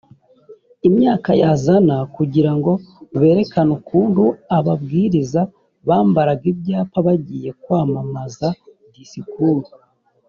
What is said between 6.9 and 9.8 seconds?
bagiye kwamamaza disikuru